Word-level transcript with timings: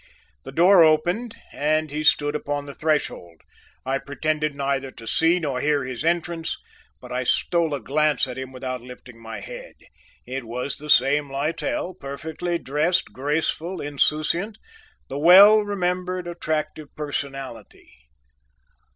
The 0.45 0.51
door 0.51 0.83
opened 0.83 1.35
and 1.53 1.91
he 1.91 2.03
stood 2.03 2.33
upon 2.35 2.65
the 2.65 2.73
threshold. 2.73 3.41
I 3.85 3.99
pretended 3.99 4.55
neither 4.55 4.89
to 4.89 5.05
see 5.05 5.37
nor 5.39 5.61
hear 5.61 5.83
his 5.83 6.03
entrance, 6.03 6.57
but 6.99 7.11
I 7.11 7.21
stole 7.21 7.75
a 7.75 7.79
glance 7.79 8.25
at 8.25 8.35
him 8.35 8.51
without 8.51 8.81
lifting 8.81 9.21
my 9.21 9.41
head. 9.41 9.75
It 10.25 10.45
was 10.45 10.77
the 10.77 10.89
same 10.89 11.29
Littell; 11.29 11.93
perfectly 11.93 12.57
dressed, 12.57 13.13
graceful, 13.13 13.79
insouciant, 13.79 14.57
the 15.07 15.19
well 15.19 15.59
remembered, 15.59 16.25
attractive 16.25 16.87
personality. 16.95 17.93